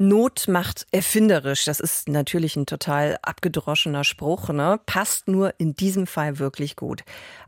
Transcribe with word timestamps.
Not 0.00 0.46
macht 0.46 0.86
erfinderisch. 0.92 1.64
Das 1.64 1.80
ist 1.80 2.08
natürlich 2.08 2.54
ein 2.54 2.66
total 2.66 3.18
abgedroschener 3.20 4.04
Spruch, 4.04 4.50
ne? 4.50 4.78
Passt 4.86 5.26
nur 5.26 5.54
in 5.58 5.74
diesem 5.74 6.06
Fall 6.06 6.38
wirklich 6.38 6.76
gut. 6.76 7.02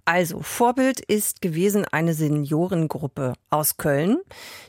Also, 0.04 0.40
Vorbild 0.40 0.98
ist 0.98 1.42
gewesen 1.42 1.84
eine 1.84 2.12
Seniorengruppe 2.12 3.34
aus 3.50 3.76
Köln. 3.76 4.18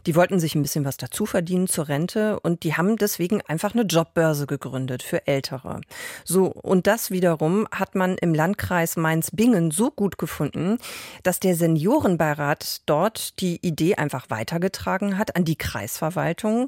Die 0.06 0.16
wollten 0.16 0.40
sich 0.40 0.54
ein 0.54 0.62
bisschen 0.62 0.86
was 0.86 0.98
dazu 0.98 1.26
verdienen 1.26 1.66
zur 1.66 1.88
Rente 1.88 2.40
und 2.42 2.64
die 2.64 2.76
haben 2.76 2.98
deswegen 2.98 3.42
einfach 3.48 3.74
eine 3.74 3.82
Jobbörse 3.82 4.46
gegründet 4.46 5.02
für 5.02 5.26
Ältere. 5.26 5.82
So, 6.24 6.46
und 6.46 6.86
das 6.86 7.10
wiederum 7.10 7.68
hat 7.72 7.96
man 7.96 8.16
im 8.20 8.36
Landkreis 8.36 8.96
Mainz-Bingen 8.96 9.72
so 9.72 9.90
gut 9.90 10.20
gefunden, 10.20 10.78
dass 11.24 11.40
der 11.40 11.56
Seniorenbeirat 11.56 12.84
dort 12.86 13.40
die 13.40 13.58
Idee 13.66 13.96
einfach 13.96 14.30
weitergetragen 14.30 15.18
hat 15.18 15.36
an 15.36 15.46
die 15.46 15.56
Kreisverwaltung 15.56 16.68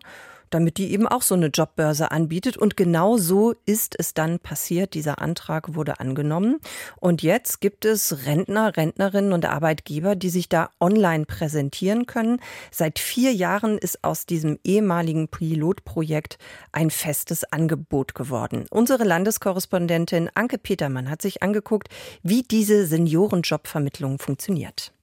damit 0.54 0.78
die 0.78 0.92
eben 0.92 1.08
auch 1.08 1.22
so 1.22 1.36
eine 1.36 1.48
Jobbörse 1.48 2.12
anbietet. 2.12 2.58
Und 2.58 2.78
genau 2.78 3.18
so 3.18 3.54
ist 3.66 3.96
es 3.98 4.14
dann 4.14 4.40
passiert. 4.40 4.94
Dieser 4.94 5.22
Antrag 5.22 5.76
wurde 5.76 6.00
angenommen. 6.00 6.60
Und 7.00 7.24
jetzt 7.24 7.62
gibt 7.62 7.86
es 7.86 8.26
Rentner, 8.26 8.76
Rentnerinnen 8.78 9.34
und 9.34 9.46
Arbeitgeber, 9.46 10.16
die 10.16 10.30
sich 10.30 10.50
da 10.50 10.70
online 10.80 11.26
präsentieren 11.26 12.06
können. 12.06 12.40
Seit 12.72 13.00
vier 13.00 13.34
Jahren 13.34 13.78
ist 13.78 14.04
aus 14.04 14.26
diesem 14.26 14.60
ehemaligen 14.64 15.28
Pilotprojekt 15.28 16.38
ein 16.72 16.90
festes 16.90 17.44
Angebot 17.46 18.16
geworden. 18.16 18.66
Unsere 18.70 19.04
Landeskorrespondentin 19.04 20.30
Anke 20.36 20.58
Petermann 20.58 21.10
hat 21.10 21.22
sich 21.22 21.44
angeguckt, 21.44 21.90
wie 22.22 22.44
diese 22.44 22.86
Seniorenjobvermittlung 22.86 24.20
funktioniert. 24.20 24.94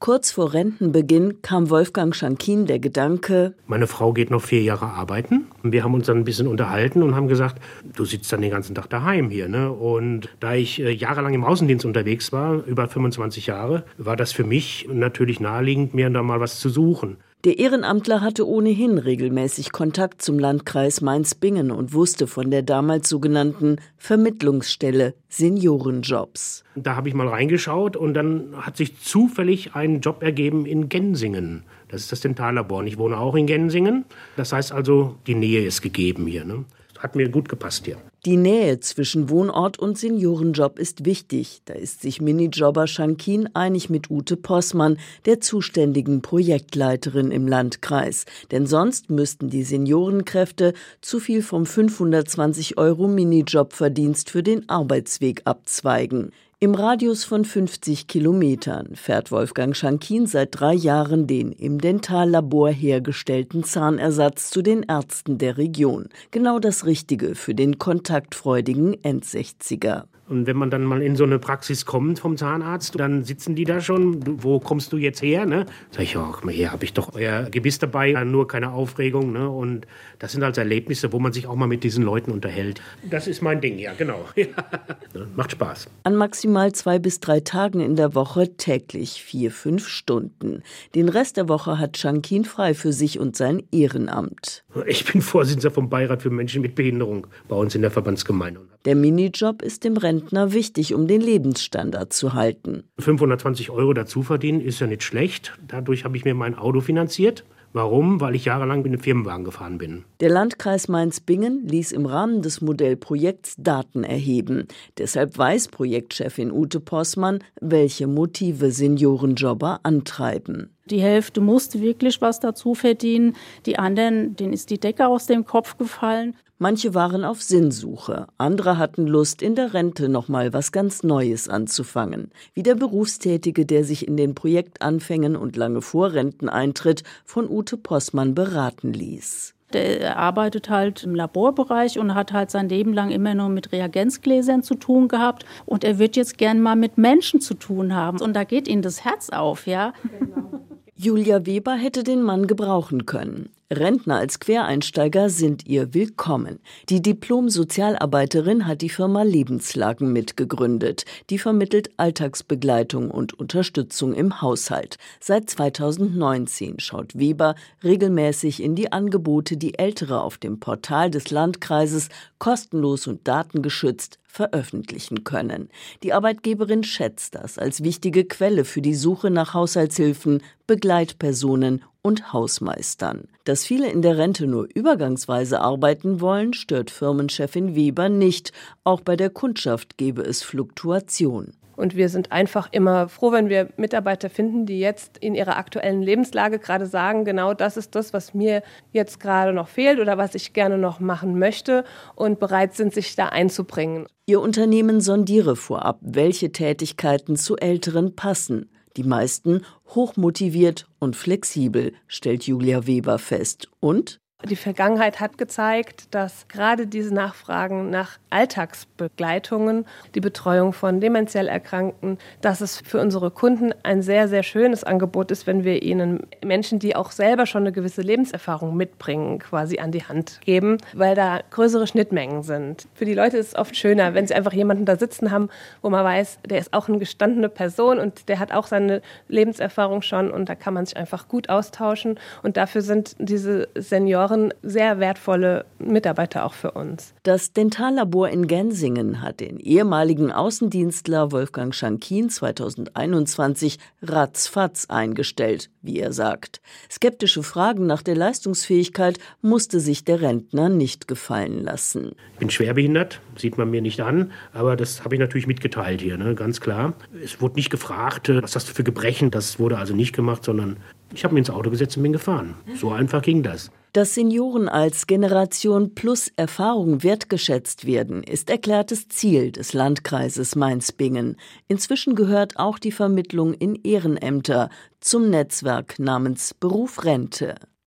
Kurz 0.00 0.32
vor 0.32 0.52
Rentenbeginn 0.52 1.40
kam 1.40 1.70
Wolfgang 1.70 2.14
Schankin 2.14 2.66
der 2.66 2.78
Gedanke, 2.78 3.54
meine 3.66 3.86
Frau 3.86 4.12
geht 4.12 4.30
noch 4.30 4.42
vier 4.42 4.62
Jahre 4.62 4.86
arbeiten. 4.86 5.46
Wir 5.62 5.82
haben 5.82 5.94
uns 5.94 6.06
dann 6.06 6.18
ein 6.18 6.24
bisschen 6.24 6.46
unterhalten 6.46 7.02
und 7.02 7.14
haben 7.14 7.28
gesagt, 7.28 7.62
du 7.96 8.04
sitzt 8.04 8.30
dann 8.32 8.42
den 8.42 8.50
ganzen 8.50 8.74
Tag 8.74 8.90
daheim 8.90 9.30
hier. 9.30 9.48
Ne? 9.48 9.72
Und 9.72 10.28
da 10.40 10.54
ich 10.54 10.80
äh, 10.80 10.90
jahrelang 10.90 11.32
im 11.32 11.44
Außendienst 11.44 11.86
unterwegs 11.86 12.32
war, 12.32 12.64
über 12.66 12.86
25 12.86 13.46
Jahre, 13.46 13.84
war 13.96 14.16
das 14.16 14.32
für 14.32 14.44
mich 14.44 14.86
natürlich 14.92 15.40
naheliegend, 15.40 15.94
mir 15.94 16.10
da 16.10 16.22
mal 16.22 16.40
was 16.40 16.60
zu 16.60 16.68
suchen. 16.68 17.16
Der 17.44 17.58
Ehrenamtler 17.58 18.22
hatte 18.22 18.48
ohnehin 18.48 18.96
regelmäßig 18.96 19.70
Kontakt 19.70 20.22
zum 20.22 20.38
Landkreis 20.38 21.02
Mainz-Bingen 21.02 21.70
und 21.70 21.92
wusste 21.92 22.26
von 22.26 22.50
der 22.50 22.62
damals 22.62 23.06
sogenannten 23.10 23.76
Vermittlungsstelle 23.98 25.12
Seniorenjobs. 25.28 26.64
Da 26.74 26.96
habe 26.96 27.10
ich 27.10 27.14
mal 27.14 27.28
reingeschaut 27.28 27.96
und 27.96 28.14
dann 28.14 28.54
hat 28.56 28.78
sich 28.78 28.98
zufällig 28.98 29.74
ein 29.74 30.00
Job 30.00 30.22
ergeben 30.22 30.64
in 30.64 30.88
Gensingen. 30.88 31.64
Das 31.88 32.00
ist 32.00 32.12
das 32.12 32.20
Dentallabor. 32.20 32.82
Ich 32.84 32.96
wohne 32.96 33.18
auch 33.18 33.34
in 33.34 33.46
Gensingen. 33.46 34.06
Das 34.38 34.54
heißt 34.54 34.72
also, 34.72 35.16
die 35.26 35.34
Nähe 35.34 35.66
ist 35.66 35.82
gegeben 35.82 36.26
hier. 36.26 36.46
Ne? 36.46 36.64
Hat 36.98 37.14
mir 37.14 37.28
gut 37.28 37.50
gepasst 37.50 37.84
hier. 37.84 37.98
Die 38.24 38.38
Nähe 38.38 38.80
zwischen 38.80 39.28
Wohnort 39.28 39.78
und 39.78 39.98
Seniorenjob 39.98 40.78
ist 40.78 41.04
wichtig. 41.04 41.60
Da 41.66 41.74
ist 41.74 42.00
sich 42.00 42.22
Minijobber 42.22 42.86
Schankin 42.86 43.54
einig 43.54 43.90
mit 43.90 44.10
Ute 44.10 44.38
Possmann, 44.38 44.96
der 45.26 45.42
zuständigen 45.42 46.22
Projektleiterin 46.22 47.30
im 47.30 47.46
Landkreis. 47.46 48.24
Denn 48.50 48.66
sonst 48.66 49.10
müssten 49.10 49.50
die 49.50 49.62
Seniorenkräfte 49.62 50.72
zu 51.02 51.20
viel 51.20 51.42
vom 51.42 51.66
520 51.66 52.78
Euro 52.78 53.08
Minijobverdienst 53.08 54.30
für 54.30 54.42
den 54.42 54.70
Arbeitsweg 54.70 55.42
abzweigen. 55.44 56.32
Im 56.64 56.74
Radius 56.74 57.24
von 57.24 57.44
50 57.44 58.06
Kilometern 58.06 58.96
fährt 58.96 59.30
Wolfgang 59.30 59.76
Schankin 59.76 60.26
seit 60.26 60.58
drei 60.58 60.72
Jahren 60.72 61.26
den 61.26 61.52
im 61.52 61.78
Dentallabor 61.78 62.70
hergestellten 62.70 63.64
Zahnersatz 63.64 64.48
zu 64.48 64.62
den 64.62 64.82
Ärzten 64.82 65.36
der 65.36 65.58
Region. 65.58 66.08
Genau 66.30 66.58
das 66.60 66.86
Richtige 66.86 67.34
für 67.34 67.54
den 67.54 67.78
kontaktfreudigen 67.78 68.96
Endsechziger. 69.04 70.06
Und 70.28 70.46
wenn 70.46 70.56
man 70.56 70.70
dann 70.70 70.84
mal 70.84 71.02
in 71.02 71.16
so 71.16 71.24
eine 71.24 71.38
Praxis 71.38 71.84
kommt 71.84 72.18
vom 72.18 72.36
Zahnarzt, 72.36 72.98
dann 72.98 73.24
sitzen 73.24 73.54
die 73.54 73.64
da 73.64 73.80
schon. 73.80 74.42
Wo 74.42 74.58
kommst 74.58 74.92
du 74.92 74.96
jetzt 74.96 75.22
her? 75.22 75.44
Ne? 75.44 75.66
Sag 75.90 76.02
ich, 76.02 76.16
ach, 76.16 76.42
hier 76.48 76.72
habe 76.72 76.84
ich 76.84 76.94
doch 76.94 77.14
euer 77.14 77.42
Gebiss 77.50 77.78
dabei, 77.78 78.12
nur 78.24 78.48
keine 78.48 78.72
Aufregung. 78.72 79.32
Ne? 79.32 79.48
Und 79.48 79.86
das 80.18 80.32
sind 80.32 80.42
also 80.42 80.60
Erlebnisse, 80.60 81.12
wo 81.12 81.18
man 81.18 81.32
sich 81.32 81.46
auch 81.46 81.56
mal 81.56 81.66
mit 81.66 81.84
diesen 81.84 82.04
Leuten 82.04 82.30
unterhält. 82.30 82.80
Das 83.08 83.26
ist 83.26 83.42
mein 83.42 83.60
Ding, 83.60 83.78
ja, 83.78 83.92
genau. 83.92 84.24
Macht 85.36 85.52
Spaß. 85.52 85.88
An 86.04 86.16
maximal 86.16 86.72
zwei 86.72 86.98
bis 86.98 87.20
drei 87.20 87.40
Tagen 87.40 87.80
in 87.80 87.96
der 87.96 88.14
Woche 88.14 88.56
täglich 88.56 89.22
vier, 89.22 89.50
fünf 89.50 89.88
Stunden. 89.88 90.62
Den 90.94 91.08
Rest 91.08 91.36
der 91.36 91.48
Woche 91.48 91.78
hat 91.78 91.98
Shankin 91.98 92.44
frei 92.44 92.74
für 92.74 92.92
sich 92.92 93.18
und 93.18 93.36
sein 93.36 93.62
Ehrenamt. 93.72 94.63
Ich 94.86 95.10
bin 95.10 95.22
Vorsitzender 95.22 95.70
vom 95.70 95.88
Beirat 95.88 96.22
für 96.22 96.30
Menschen 96.30 96.62
mit 96.62 96.74
Behinderung 96.74 97.26
bei 97.48 97.56
uns 97.56 97.74
in 97.74 97.82
der 97.82 97.90
Verbandsgemeinde. 97.90 98.60
Der 98.84 98.96
Minijob 98.96 99.62
ist 99.62 99.84
dem 99.84 99.96
Rentner 99.96 100.52
wichtig, 100.52 100.94
um 100.94 101.06
den 101.06 101.20
Lebensstandard 101.20 102.12
zu 102.12 102.34
halten. 102.34 102.84
520 102.98 103.70
Euro 103.70 103.92
dazu 103.92 104.22
verdienen 104.22 104.60
ist 104.60 104.80
ja 104.80 104.86
nicht 104.86 105.02
schlecht. 105.02 105.52
Dadurch 105.66 106.04
habe 106.04 106.16
ich 106.16 106.24
mir 106.24 106.34
mein 106.34 106.56
Auto 106.56 106.80
finanziert. 106.80 107.44
Warum? 107.74 108.20
Weil 108.20 108.36
ich 108.36 108.44
jahrelang 108.44 108.82
mit 108.82 108.92
einem 108.92 109.00
Firmenwagen 109.00 109.44
gefahren 109.44 109.78
bin. 109.78 110.04
Der 110.20 110.30
Landkreis 110.30 110.86
Mainz-Bingen 110.86 111.66
ließ 111.66 111.90
im 111.90 112.06
Rahmen 112.06 112.40
des 112.40 112.60
Modellprojekts 112.60 113.56
Daten 113.58 114.04
erheben. 114.04 114.68
Deshalb 114.96 115.36
weiß 115.36 115.68
Projektchefin 115.68 116.52
Ute 116.52 116.78
Possmann, 116.78 117.40
welche 117.60 118.06
Motive 118.06 118.70
Seniorenjobber 118.70 119.80
antreiben. 119.82 120.73
Die 120.86 121.00
Hälfte 121.00 121.40
musste 121.40 121.80
wirklich 121.80 122.20
was 122.20 122.40
dazu 122.40 122.74
verdienen, 122.74 123.36
die 123.64 123.78
anderen, 123.78 124.36
denen 124.36 124.52
ist 124.52 124.68
die 124.68 124.78
Decke 124.78 125.06
aus 125.06 125.26
dem 125.26 125.46
Kopf 125.46 125.78
gefallen. 125.78 126.36
Manche 126.58 126.94
waren 126.94 127.24
auf 127.24 127.42
Sinnsuche, 127.42 128.26
andere 128.38 128.78
hatten 128.78 129.06
Lust, 129.06 129.42
in 129.42 129.54
der 129.54 129.74
Rente 129.74 130.08
noch 130.08 130.28
mal 130.28 130.52
was 130.52 130.72
ganz 130.72 131.02
Neues 131.02 131.48
anzufangen. 131.48 132.30
Wie 132.52 132.62
der 132.62 132.74
Berufstätige, 132.74 133.66
der 133.66 133.84
sich 133.84 134.06
in 134.06 134.16
den 134.16 134.34
Projektanfängen 134.34 135.36
und 135.36 135.56
lange 135.56 135.82
vor 135.82 136.12
Renteneintritt 136.12 137.02
von 137.24 137.48
Ute 137.50 137.76
Possmann 137.76 138.34
beraten 138.34 138.92
ließ. 138.92 139.54
Der 139.72 140.16
arbeitet 140.16 140.70
halt 140.70 141.02
im 141.02 141.16
Laborbereich 141.16 141.98
und 141.98 142.14
hat 142.14 142.32
halt 142.32 142.50
sein 142.50 142.68
Leben 142.68 142.92
lang 142.92 143.10
immer 143.10 143.34
nur 143.34 143.48
mit 143.48 143.72
Reagenzgläsern 143.72 144.62
zu 144.62 144.76
tun 144.76 145.08
gehabt. 145.08 145.44
Und 145.66 145.82
er 145.82 145.98
wird 145.98 146.14
jetzt 146.14 146.38
gern 146.38 146.60
mal 146.60 146.76
mit 146.76 146.96
Menschen 146.98 147.40
zu 147.40 147.54
tun 147.54 147.94
haben. 147.94 148.20
Und 148.20 148.34
da 148.34 148.44
geht 148.44 148.68
ihm 148.68 148.82
das 148.82 149.04
Herz 149.04 149.30
auf, 149.30 149.66
ja. 149.66 149.92
Genau. 150.20 150.60
Julia 150.96 151.44
Weber 151.44 151.74
hätte 151.74 152.04
den 152.04 152.22
Mann 152.22 152.46
gebrauchen 152.46 153.04
können. 153.04 153.50
Rentner 153.72 154.16
als 154.16 154.40
Quereinsteiger 154.40 155.30
sind 155.30 155.66
ihr 155.66 155.94
willkommen. 155.94 156.60
Die 156.90 157.00
Diplom-Sozialarbeiterin 157.00 158.66
hat 158.66 158.82
die 158.82 158.90
Firma 158.90 159.22
Lebenslagen 159.22 160.12
mitgegründet. 160.12 161.06
Die 161.30 161.38
vermittelt 161.38 161.88
Alltagsbegleitung 161.96 163.10
und 163.10 163.32
Unterstützung 163.32 164.12
im 164.12 164.42
Haushalt. 164.42 164.98
Seit 165.18 165.48
2019 165.48 166.78
schaut 166.78 167.18
Weber 167.18 167.54
regelmäßig 167.82 168.62
in 168.62 168.74
die 168.74 168.92
Angebote, 168.92 169.56
die 169.56 169.78
Ältere 169.78 170.20
auf 170.20 170.36
dem 170.36 170.60
Portal 170.60 171.10
des 171.10 171.30
Landkreises 171.30 172.10
kostenlos 172.38 173.06
und 173.06 173.26
datengeschützt 173.26 174.18
veröffentlichen 174.26 175.24
können. 175.24 175.70
Die 176.02 176.12
Arbeitgeberin 176.12 176.82
schätzt 176.84 177.34
das 177.34 177.56
als 177.56 177.82
wichtige 177.82 178.24
Quelle 178.24 178.64
für 178.66 178.82
die 178.82 178.94
Suche 178.94 179.30
nach 179.30 179.54
Haushaltshilfen, 179.54 180.42
Begleitpersonen 180.66 181.82
und 182.04 182.32
Hausmeistern. 182.32 183.26
Dass 183.44 183.64
viele 183.64 183.90
in 183.90 184.02
der 184.02 184.18
Rente 184.18 184.46
nur 184.46 184.68
übergangsweise 184.72 185.60
arbeiten 185.60 186.20
wollen, 186.20 186.52
stört 186.52 186.90
Firmenchefin 186.90 187.74
Weber 187.74 188.08
nicht. 188.08 188.52
Auch 188.84 189.00
bei 189.00 189.16
der 189.16 189.30
Kundschaft 189.30 189.96
gebe 189.96 190.22
es 190.22 190.42
Fluktuation. 190.42 191.54
Und 191.76 191.96
wir 191.96 192.08
sind 192.08 192.30
einfach 192.30 192.68
immer 192.70 193.08
froh, 193.08 193.32
wenn 193.32 193.48
wir 193.48 193.70
Mitarbeiter 193.76 194.30
finden, 194.30 194.66
die 194.66 194.78
jetzt 194.78 195.18
in 195.18 195.34
ihrer 195.34 195.56
aktuellen 195.56 196.02
Lebenslage 196.02 196.58
gerade 196.58 196.86
sagen, 196.86 197.24
genau 197.24 197.52
das 197.52 197.76
ist 197.76 197.94
das, 197.94 198.12
was 198.12 198.34
mir 198.34 198.62
jetzt 198.92 199.18
gerade 199.18 199.52
noch 199.52 199.68
fehlt 199.68 199.98
oder 199.98 200.16
was 200.16 200.34
ich 200.34 200.52
gerne 200.52 200.78
noch 200.78 201.00
machen 201.00 201.38
möchte 201.38 201.84
und 202.14 202.38
bereit 202.38 202.74
sind, 202.74 202.94
sich 202.94 203.16
da 203.16 203.30
einzubringen. 203.30 204.06
Ihr 204.26 204.40
Unternehmen 204.40 205.00
sondiere 205.00 205.56
vorab, 205.56 205.98
welche 206.00 206.52
Tätigkeiten 206.52 207.36
zu 207.36 207.56
Älteren 207.56 208.14
passen. 208.14 208.70
Die 208.96 209.04
meisten 209.04 209.62
hochmotiviert 209.88 210.88
und 210.98 211.16
flexibel, 211.16 211.94
stellt 212.06 212.44
Julia 212.44 212.86
Weber 212.86 213.18
fest. 213.18 213.68
Und 213.80 214.20
Die 214.42 214.56
Vergangenheit 214.56 215.20
hat 215.20 215.38
gezeigt, 215.38 216.14
dass 216.14 216.48
gerade 216.48 216.86
diese 216.86 217.14
Nachfragen 217.14 217.88
nach 217.88 218.18
Alltagsbegleitungen, 218.28 219.86
die 220.14 220.20
Betreuung 220.20 220.74
von 220.74 221.00
dementiell 221.00 221.48
Erkrankten, 221.48 222.18
dass 222.42 222.60
es 222.60 222.78
für 222.78 223.00
unsere 223.00 223.30
Kunden 223.30 223.72
ein 223.84 224.02
sehr, 224.02 224.28
sehr 224.28 224.42
schönes 224.42 224.84
Angebot 224.84 225.30
ist, 225.30 225.46
wenn 225.46 225.64
wir 225.64 225.82
ihnen 225.82 226.26
Menschen, 226.44 226.78
die 226.78 226.94
auch 226.94 227.10
selber 227.10 227.46
schon 227.46 227.62
eine 227.62 227.72
gewisse 227.72 228.02
Lebenserfahrung 228.02 228.76
mitbringen, 228.76 229.38
quasi 229.38 229.78
an 229.78 229.92
die 229.92 230.04
Hand 230.04 230.42
geben, 230.42 230.76
weil 230.92 231.14
da 231.14 231.40
größere 231.50 231.86
Schnittmengen 231.86 232.42
sind. 232.42 232.86
Für 232.92 233.06
die 233.06 233.14
Leute 233.14 233.38
ist 233.38 233.48
es 233.48 233.56
oft 233.56 233.74
schöner, 233.74 234.12
wenn 234.12 234.26
sie 234.26 234.34
einfach 234.34 234.52
jemanden 234.52 234.84
da 234.84 234.96
sitzen 234.96 235.30
haben, 235.30 235.48
wo 235.80 235.88
man 235.88 236.04
weiß, 236.04 236.40
der 236.46 236.58
ist 236.58 236.74
auch 236.74 236.88
eine 236.88 236.98
gestandene 236.98 237.48
Person 237.48 237.98
und 237.98 238.28
der 238.28 238.40
hat 238.40 238.52
auch 238.52 238.66
seine 238.66 239.00
Lebenserfahrung 239.28 240.02
schon 240.02 240.30
und 240.30 240.50
da 240.50 240.54
kann 240.54 240.74
man 240.74 240.84
sich 240.84 240.98
einfach 240.98 241.28
gut 241.28 241.48
austauschen. 241.48 242.20
Und 242.42 242.58
dafür 242.58 242.82
sind 242.82 243.16
diese 243.18 243.68
Senioren 243.74 244.23
waren 244.24 244.54
sehr 244.62 245.00
wertvolle 245.00 245.66
Mitarbeiter 245.78 246.46
auch 246.46 246.54
für 246.54 246.70
uns. 246.70 247.12
Das 247.24 247.52
Dentallabor 247.52 248.30
in 248.30 248.46
Gensingen 248.46 249.20
hat 249.20 249.40
den 249.40 249.60
ehemaligen 249.60 250.32
Außendienstler 250.32 251.30
Wolfgang 251.30 251.74
Schankin 251.74 252.30
2021 252.30 253.78
ratzfatz 254.00 254.86
eingestellt, 254.88 255.68
wie 255.82 255.98
er 255.98 256.14
sagt. 256.14 256.62
Skeptische 256.90 257.42
Fragen 257.42 257.86
nach 257.86 258.00
der 258.00 258.16
Leistungsfähigkeit 258.16 259.18
musste 259.42 259.78
sich 259.78 260.06
der 260.06 260.22
Rentner 260.22 260.70
nicht 260.70 261.06
gefallen 261.06 261.62
lassen. 261.62 262.12
Ich 262.32 262.38
bin 262.38 262.48
schwerbehindert, 262.48 263.20
sieht 263.36 263.58
man 263.58 263.68
mir 263.68 263.82
nicht 263.82 264.00
an, 264.00 264.32
aber 264.54 264.74
das 264.74 265.04
habe 265.04 265.16
ich 265.16 265.20
natürlich 265.20 265.46
mitgeteilt 265.46 266.00
hier, 266.00 266.16
ne? 266.16 266.34
ganz 266.34 266.62
klar. 266.62 266.94
Es 267.22 267.42
wurde 267.42 267.56
nicht 267.56 267.68
gefragt, 267.68 268.30
äh, 268.30 268.42
was 268.42 268.56
hast 268.56 268.70
du 268.70 268.72
für 268.72 268.84
Gebrechen, 268.84 269.30
das 269.30 269.58
wurde 269.58 269.76
also 269.76 269.94
nicht 269.94 270.14
gemacht, 270.14 270.44
sondern 270.44 270.78
ich 271.12 271.24
habe 271.24 271.34
mich 271.34 271.42
ins 271.42 271.50
Auto 271.50 271.68
gesetzt 271.68 271.98
und 271.98 272.04
bin 272.04 272.14
gefahren. 272.14 272.54
So 272.74 272.90
einfach 272.90 273.20
ging 273.20 273.42
das. 273.42 273.70
Dass 273.94 274.14
Senioren 274.14 274.68
als 274.68 275.06
Generation 275.06 275.94
plus 275.94 276.26
Erfahrung 276.34 277.04
wertgeschätzt 277.04 277.86
werden, 277.86 278.24
ist 278.24 278.50
erklärtes 278.50 279.06
Ziel 279.06 279.52
des 279.52 279.72
Landkreises 279.72 280.56
Mainz-Bingen. 280.56 281.36
Inzwischen 281.68 282.16
gehört 282.16 282.58
auch 282.58 282.80
die 282.80 282.90
Vermittlung 282.90 283.54
in 283.54 283.76
Ehrenämter 283.76 284.68
zum 284.98 285.30
Netzwerk 285.30 286.00
namens 286.00 286.54
Beruf 286.54 287.04
Rente. 287.04 287.54